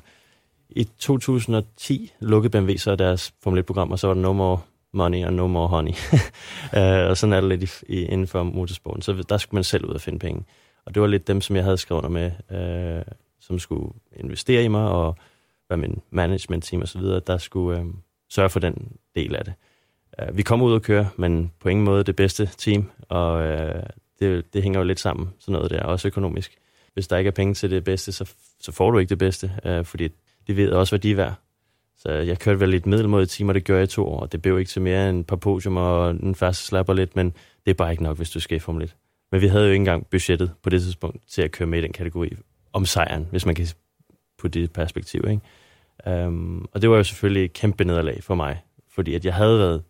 [0.70, 4.60] I 2010 lukkede BMW så deres Formel 1-program, og så var der no more
[4.94, 5.92] money og no more honey.
[6.78, 9.02] uh, og sådan er det lidt i, i, inden for motorsporten.
[9.02, 10.44] Så der skulle man selv ud og finde penge.
[10.86, 12.32] Og det var lidt dem, som jeg havde skrevet under med,
[13.08, 15.18] uh, som skulle investere i mig, og
[15.70, 17.86] være min management team osv., der skulle øh,
[18.30, 19.54] sørge for den del af det.
[20.22, 23.84] Øh, vi kom ud og køre, men på ingen måde det bedste team, og øh,
[24.20, 26.58] det, det hænger jo lidt sammen, sådan noget der, også økonomisk.
[26.94, 29.52] Hvis der ikke er penge til det bedste, så, så får du ikke det bedste,
[29.66, 30.08] øh, fordi
[30.48, 31.34] de ved også, hvad de er værd.
[31.98, 34.42] Så jeg kørte vel lidt middelmåde timer, det gør jeg i to år, og det
[34.42, 37.34] blev ikke til mere end et par podium og en fast slapper lidt, men
[37.66, 38.96] det er bare ikke nok, hvis du skal i Formel 1.
[39.32, 41.82] Men vi havde jo ikke engang budgettet på det tidspunkt til at køre med i
[41.82, 42.36] den kategori
[42.74, 43.68] om sejren, hvis man kan
[44.38, 45.26] putte det i perspektiv.
[45.30, 46.28] Ikke?
[46.28, 49.60] Um, og det var jo selvfølgelig et kæmpe nederlag for mig, fordi at jeg havde
[49.60, 49.84] været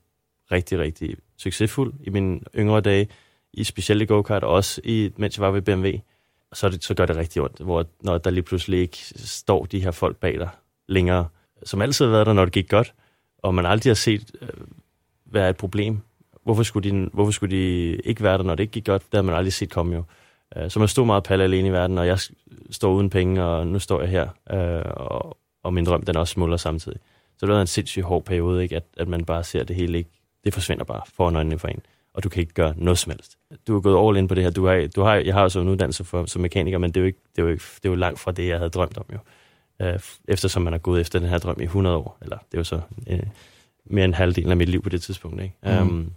[0.52, 3.08] rigtig, rigtig succesfuld i mine yngre dage,
[3.54, 5.90] i specielt i go-kart, og også i, mens jeg var ved BMW.
[6.54, 9.80] Så, det, så gør det rigtig ondt, hvor, når der lige pludselig ikke står de
[9.80, 10.50] her folk bag dig
[10.88, 11.28] længere,
[11.64, 12.94] som altid har været der, når det gik godt,
[13.38, 14.50] og man aldrig har set øh,
[15.26, 16.00] være et problem.
[16.44, 19.02] Hvorfor skulle, de, hvorfor skulle de ikke være der, når det ikke gik godt?
[19.02, 20.04] Det havde man aldrig set komme jo.
[20.58, 22.20] Øh, så man stod meget palle alene i verden, og jeg
[22.72, 26.32] står uden penge, og nu står jeg her, øh, og, og min drøm den også
[26.32, 27.00] smuldrer samtidig.
[27.38, 28.76] Så det var en sindssygt hård periode, ikke?
[28.76, 30.10] At, at man bare ser det hele ikke.
[30.46, 31.82] Det forsvinder bare foran øjnene for en,
[32.14, 33.38] og du kan ikke gøre noget som helst.
[33.68, 34.50] Du er gået all in på det her.
[34.50, 36.98] Du har, du har, jeg har jo så en uddannelse for, som mekaniker, men det
[36.98, 38.70] er, jo ikke, det, er jo ikke, det er jo langt fra det, jeg havde
[38.70, 39.18] drømt om jo
[39.82, 42.58] øh, eftersom man har gået efter den her drøm i 100 år, eller det er
[42.58, 43.20] jo så øh,
[43.86, 45.42] mere end halvdelen af mit liv på det tidspunkt.
[45.42, 45.56] Ikke?
[45.64, 45.90] Mm.
[45.90, 46.14] Um,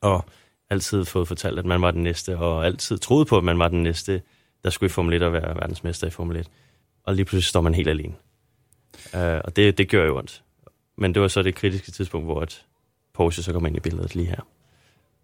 [0.00, 0.24] og
[0.70, 3.68] altid fået fortalt, at man var den næste, og altid troet på, at man var
[3.68, 4.22] den næste,
[4.64, 6.50] der skulle i Formel 1 og være verdensmester i Formel 1.
[7.04, 8.14] Og lige pludselig står man helt alene.
[9.14, 10.42] Uh, og det, det gør jo ondt.
[10.96, 12.64] Men det var så det kritiske tidspunkt, hvor at
[13.14, 14.46] Porsche så kom ind i billedet lige her.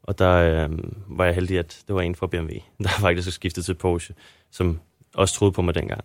[0.03, 2.53] Og der øh, var jeg heldig, at det var en fra BMW,
[2.85, 4.14] der faktisk skiftet til Porsche,
[4.51, 4.81] som
[5.14, 6.05] også troede på mig dengang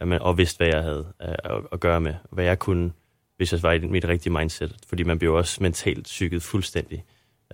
[0.00, 2.92] øh, og vidste, hvad jeg havde øh, at, at gøre med, hvad jeg kunne,
[3.36, 4.76] hvis jeg var i mit rigtige mindset.
[4.88, 7.04] Fordi man bliver også mentalt psyket fuldstændig,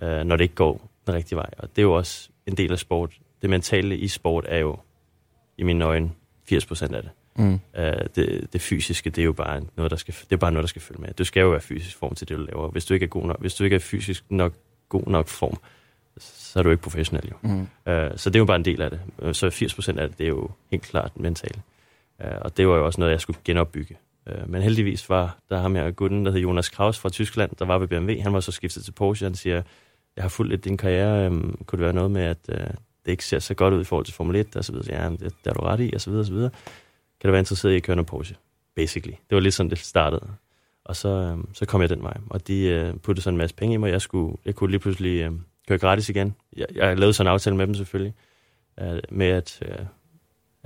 [0.01, 1.49] øh, når det ikke går den rigtige vej.
[1.57, 3.19] Og det er jo også en del af sport.
[3.41, 4.79] Det mentale i sport er jo,
[5.57, 6.11] i mine øjne,
[6.49, 7.11] 80 procent af det.
[7.35, 7.53] Mm.
[7.53, 7.83] Uh,
[8.15, 8.47] det.
[8.53, 10.81] Det fysiske, det er jo bare noget, der skal, det er bare noget, der skal
[10.81, 11.13] følge med.
[11.13, 12.69] Du skal jo være fysisk form til det, du laver.
[12.69, 14.53] Hvis du ikke er, god nok, hvis du ikke er fysisk nok,
[14.89, 15.57] god nok form,
[16.17, 17.35] så er du ikke professionel jo.
[17.41, 17.61] Mm.
[17.61, 17.67] Uh,
[18.15, 19.01] så det er jo bare en del af det.
[19.37, 21.59] Så 80 procent af det, det er jo helt klart mentalt.
[22.21, 23.97] Øh, og det var jo også noget, jeg skulle genopbygge.
[24.27, 27.65] Øh, men heldigvis var der ham her gutten, der hed Jonas Kraus fra Tyskland, der
[27.65, 28.21] var ved BMW.
[28.21, 29.25] Han var så skiftet til Porsche.
[29.25, 29.61] Han siger,
[30.15, 31.25] jeg har fulgt lidt din karriere.
[31.25, 32.67] Øhm, kunne det være noget med, at øh,
[33.05, 34.55] det ikke ser så godt ud i forhold til Formel 1?
[34.55, 35.01] Og så videre.
[35.01, 36.51] Ja, det, det er du ret i, og så videre, og så videre.
[37.21, 38.35] Kan du være interesseret i at køre noget Porsche?
[38.75, 39.15] Basically.
[39.29, 40.27] Det var lidt sådan, det startede.
[40.83, 42.17] Og så, øh, så kom jeg den vej.
[42.29, 43.91] Og de øh, puttede sådan en masse penge i mig.
[43.91, 45.31] Jeg, skulle, jeg kunne lige pludselig øh,
[45.67, 46.35] køre gratis igen.
[46.57, 48.13] Jeg, jeg lavede sådan en aftale med dem selvfølgelig.
[48.79, 49.85] Øh, med at øh,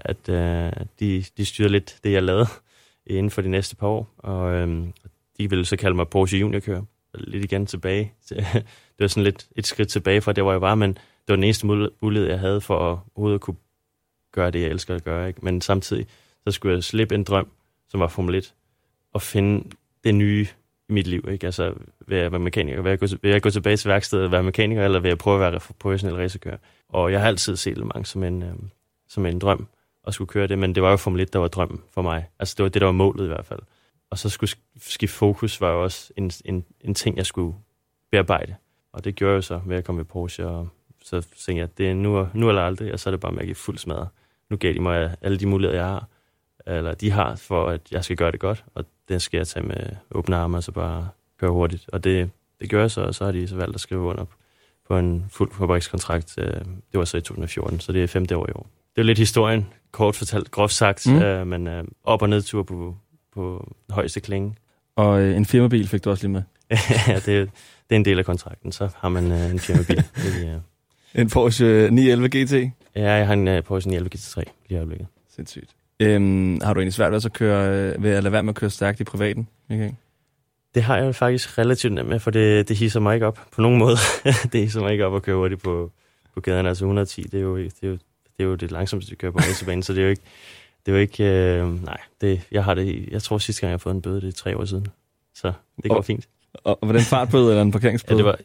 [0.02, 2.48] at øh, de, de styrer lidt det, jeg lavede
[3.06, 4.14] inden for de næste par år.
[4.18, 4.88] Og øh,
[5.38, 6.82] de ville så kalde mig Porsche Junior-kører.
[7.14, 8.14] Lidt igen tilbage.
[8.30, 11.36] det var sådan lidt et skridt tilbage fra det, hvor jeg var, men det var
[11.36, 11.68] den eneste
[12.02, 13.58] mulighed, jeg havde for at overhovedet kunne
[14.32, 15.28] gøre det, jeg elsker at gøre.
[15.28, 15.40] Ikke?
[15.44, 16.08] Men samtidig,
[16.44, 17.48] så skulle jeg slippe en drøm,
[17.90, 18.54] som var Formel 1,
[19.14, 19.70] og finde
[20.04, 20.48] det nye
[20.90, 21.28] i mit liv.
[21.32, 21.46] Ikke?
[21.46, 21.74] Altså,
[22.08, 22.82] vil jeg være mekaniker?
[22.82, 25.18] Vil jeg, gå, vil jeg gå tilbage til værkstedet og være mekaniker, eller vil jeg
[25.18, 26.58] prøve at være professionel racerkører?
[26.90, 28.54] Og jeg har altid set Le Mans som en, øh,
[29.08, 29.68] som en drøm
[30.08, 32.26] at skulle køre det, men det var jo Formel 1, der var drømmen for mig.
[32.40, 33.60] Altså det var det, der var målet i hvert fald.
[34.10, 37.56] Og så skulle skifte fokus var jo også en, en, en ting, jeg skulle
[38.12, 38.56] bearbejde.
[38.94, 40.70] Og det gjorde jeg så ved at komme ved Porsche, og
[41.04, 43.32] så tænkte jeg, at det er nu, nu eller aldrig, og så er det bare
[43.32, 44.08] med at give fuld smadre.
[44.50, 46.08] Nu gav de mig alle de muligheder, jeg har,
[46.78, 49.66] eller de har, for at jeg skal gøre det godt, og det skal jeg tage
[49.66, 51.90] med åbne arme, og så bare køre hurtigt.
[51.94, 52.30] Og det,
[52.62, 54.26] det gør jeg så, og så har de så valgt at skrive under
[54.88, 56.36] på en fuld fabrikskontrakt.
[56.38, 56.54] Øh,
[56.92, 58.70] det var så i 2014, så det er femte år i år.
[58.96, 61.22] Det er lidt historien kort fortalt, groft sagt, mm.
[61.22, 62.96] øh, men øh, op- og nedtur på,
[63.34, 64.56] på højeste klinge.
[64.96, 66.44] Og en firmabil fik du også lige med?
[67.08, 67.50] ja, det, det
[67.90, 70.04] er en del af kontrakten, så har man en firmabil.
[71.16, 72.72] En Porsche 911 GT?
[72.96, 75.08] Ja, jeg har en Porsche 911 GT3 lige i øjeblikket.
[75.36, 75.76] Sindssygt.
[76.00, 78.56] Øhm, har du egentlig svært ved at, køre, øh, ved at lade være med at
[78.56, 79.48] køre stærkt i privaten?
[79.70, 79.92] Okay.
[80.76, 83.62] Det har jeg faktisk relativt nemt med, for det, det hisser mig ikke op på
[83.62, 83.96] nogen måde.
[84.52, 85.92] det hisser mig ikke op at køre hurtigt på,
[86.34, 86.66] på gaden.
[86.66, 87.98] Altså 110, det er jo, det er jo
[88.40, 90.22] det er jo det langsomste, vi kører på racerbanen, så det er jo ikke,
[90.86, 93.74] det er jo ikke, øh, nej, det, jeg har det, jeg tror sidste gang, jeg
[93.74, 94.88] har fået en bøde, det er tre år siden.
[95.36, 96.28] Så det går og, fint.
[96.54, 98.14] Og, var det en fartbøde eller en parkeringsbøde?
[98.14, 98.40] Ja, det var,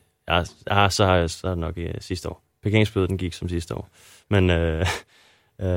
[0.68, 2.42] ja, ja så har jeg så nok uh, sidste år.
[2.62, 3.88] Parkeringsbøde, den gik som sidste år.
[4.30, 4.86] Men øh,
[5.60, 5.68] øh,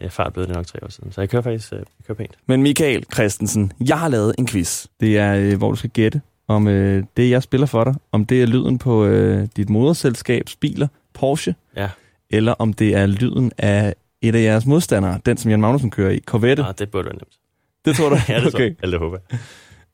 [0.00, 2.32] jeg fartbøde det nok tre år siden, så jeg kører faktisk øh, jeg kører pænt.
[2.46, 4.86] Men Michael Christensen, jeg har lavet en quiz.
[5.00, 8.24] Det er, øh, hvor du skal gætte, om øh, det, jeg spiller for dig, om
[8.24, 11.88] det er lyden på øh, dit moderselskabs biler, Porsche, ja
[12.30, 16.10] eller om det er lyden af et af jeres modstandere, den som Jan Magnussen kører
[16.10, 16.64] i, Corvette.
[16.64, 17.38] Ah, det burde være nemt.
[17.84, 18.16] Det tror du?
[18.28, 18.76] ja, det okay.
[18.76, 18.98] tror jeg.
[18.98, 19.18] håber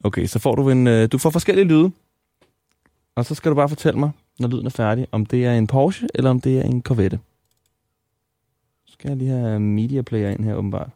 [0.05, 1.91] Okay, så får du en, øh, du får forskellige lyde,
[3.17, 5.67] og så skal du bare fortælle mig, når lyden er færdig, om det er en
[5.67, 7.19] Porsche, eller om det er en Corvette
[9.01, 10.91] skal jeg lige have media player ind her, åbenbart.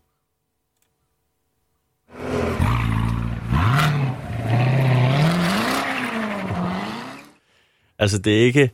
[7.99, 8.71] Altså, det er ikke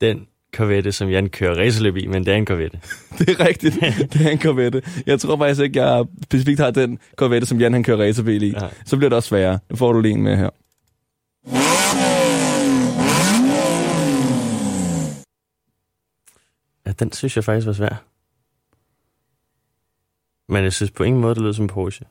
[0.00, 2.80] den Corvette, som Jan kører racerløb i, men det er en Corvette.
[3.18, 3.74] det er rigtigt.
[4.12, 4.82] Det er en Corvette.
[5.06, 8.50] Jeg tror faktisk ikke, jeg specifikt har den Corvette, som Jan han kører racerbil i.
[8.50, 8.74] Nej.
[8.84, 9.58] Så bliver det også sværere.
[9.70, 10.50] Nu får du lige en med her.
[16.86, 18.04] Ja, den synes jeg faktisk var svær.
[20.50, 22.06] Men jeg synes på ingen måde, det lød som en Porsche.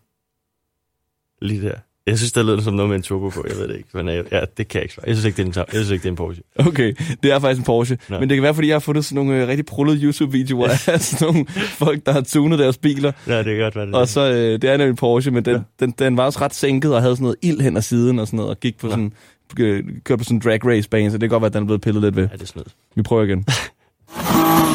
[1.41, 1.75] Lige der.
[2.07, 3.45] Jeg synes, det lød som noget med en turbo på.
[3.49, 3.89] Jeg ved det ikke.
[3.93, 5.07] Men øh, ja, det kan jeg ikke svare.
[5.07, 6.43] Jeg synes ikke, det er en, jeg synes ikke, det er en Porsche.
[6.55, 7.97] Okay, det er faktisk en Porsche.
[8.09, 8.19] Nå.
[8.19, 11.01] Men det kan være, fordi jeg har fundet sådan nogle øh, rigtig prullede YouTube-videoer af
[11.01, 13.11] sådan nogle folk, der har tunet deres biler.
[13.27, 13.95] Ja, det kan godt være det.
[13.95, 15.61] Og så, øh, det er nemlig en Porsche, men den, ja.
[15.79, 18.27] den, den var også ret sænket og havde sådan noget ild hen ad siden og
[18.27, 18.91] sådan noget, og gik på Nå.
[18.91, 19.13] sådan,
[19.59, 21.63] øh, kørte på sådan en drag race bane, så det kan godt være, at den
[21.63, 22.23] er blevet pillet lidt ved.
[22.23, 22.63] Ja, det er snyd.
[22.95, 23.45] Vi prøver igen.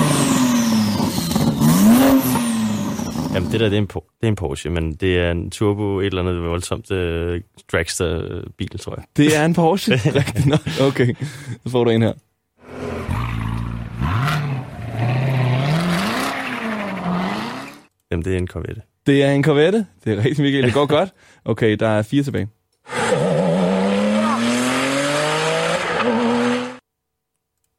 [3.34, 6.00] Jamen, det der, det er en, det er en Porsche, men det er en turbo,
[6.00, 6.96] et eller andet voldsomt uh,
[7.72, 9.04] dragster-bil, tror jeg.
[9.16, 10.00] Det er en Porsche,
[10.50, 10.60] nok.
[10.80, 11.14] Okay,
[11.62, 12.12] så får du en her.
[18.10, 18.82] Jamen, det er en Corvette.
[19.06, 19.86] Det er en Corvette.
[20.04, 20.64] Det er rigtigt, Michael.
[20.64, 21.08] Det går godt.
[21.44, 22.48] Okay, der er fire tilbage.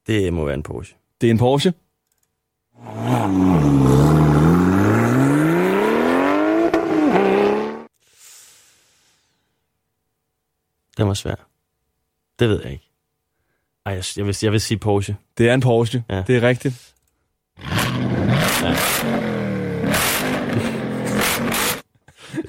[0.07, 0.95] Det må være en Porsche.
[1.21, 1.73] Det er en Porsche.
[11.05, 11.35] Den var svær.
[12.39, 12.89] Det ved jeg ikke.
[13.85, 15.15] Ej, jeg, jeg, vil, jeg vil sige Porsche.
[15.37, 16.03] Det er en Porsche.
[16.09, 16.23] Ja.
[16.27, 16.93] Det er rigtigt.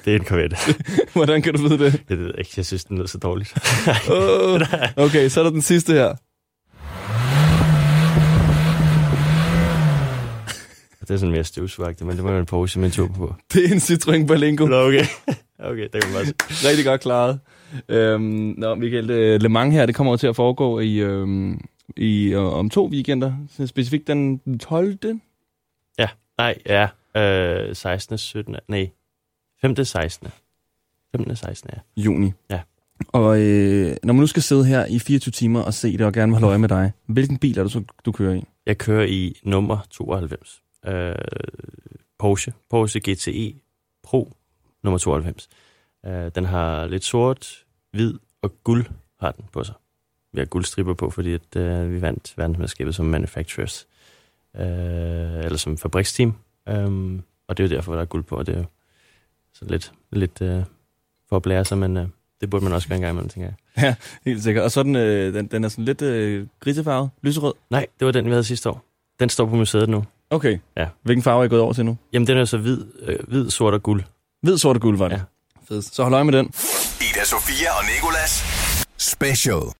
[0.05, 0.57] Det er en Corvette.
[1.15, 2.03] Hvordan kan du vide det?
[2.09, 2.51] det ved jeg ikke.
[2.57, 3.53] Jeg synes, den lyder så dårligt.
[4.11, 4.61] Oh.
[5.05, 6.15] Okay, så er der den sidste her.
[11.07, 13.35] det er sådan mere støvsugagtigt, men det må være en Porsche med en turbo på.
[13.53, 14.65] Det er en Citroën Berlingo.
[14.65, 15.05] Nå, okay.
[15.69, 16.69] okay, det kan man bare se.
[16.69, 17.39] Rigtig godt klaret.
[17.89, 21.61] Øhm, nå, Michael, øh, Le Mans her, det kommer til at foregå i, øhm,
[21.97, 23.33] i øh, om to weekender.
[23.49, 24.97] Så Specifikt den 12.
[26.37, 26.87] Nej, ja.
[27.17, 28.17] Øh, 16.
[28.17, 28.55] 17.
[28.67, 28.89] Nej.
[29.61, 29.75] 5.
[29.75, 30.27] 16.
[31.11, 31.35] 15.
[31.35, 31.69] 16.
[31.73, 32.01] Ja.
[32.01, 32.31] juni.
[32.49, 32.61] Ja.
[33.07, 36.13] Og øh, når man nu skal sidde her i 24 timer og se det, og
[36.13, 38.43] gerne vil holde øje med dig, hvilken bil er det så, du kører i?
[38.65, 40.61] Jeg kører i nummer 92.
[40.87, 41.15] Øh,
[42.19, 42.53] Porsche.
[42.69, 43.53] Porsche GTE
[44.03, 44.33] Pro
[44.83, 45.49] nummer 92.
[46.07, 48.85] Øh, den har lidt sort, hvid og guld
[49.19, 49.75] har den på sig.
[50.33, 53.87] Vi har guldstriber på, fordi at, øh, vi vandt verdensmesterskabet som manufacturers.
[54.55, 54.65] Øh,
[55.45, 56.33] eller som fabriksteam.
[56.71, 58.65] Um, og det er jo derfor, der er guld på, og det er jo
[59.53, 60.63] så lidt, lidt øh,
[61.29, 62.07] for at blære sig, men øh,
[62.41, 63.95] det burde man også gøre en gang imellem, tænker jeg.
[64.25, 64.63] Helt sikkert.
[64.63, 67.53] Og så den, øh, den, den er sådan lidt øh, grisefarvet, lyserød.
[67.69, 68.85] Nej, det var den, vi havde sidste år.
[69.19, 70.05] Den står på museet nu.
[70.29, 70.59] Okay.
[70.77, 70.87] Ja.
[71.01, 71.97] Hvilken farve er I gået over til nu?
[72.13, 74.03] Jamen, den er så hvid, øh, hvid sort og guld.
[74.41, 75.15] Hvid, sort og guld var det.
[75.15, 75.21] Ja.
[75.67, 75.95] Fedt.
[75.95, 76.45] Så hold øje med den.
[77.01, 78.43] Ida Sofia og Nikolas
[78.97, 79.61] Special.